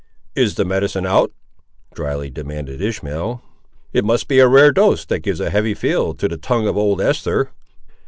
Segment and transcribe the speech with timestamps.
[0.35, 1.31] "Is the medicine out?"
[1.93, 3.39] drily demanded Ishmael:
[3.93, 6.75] "it must be a rare dose that gives a heavy feel to the tongue of
[6.75, 7.49] old Eester!"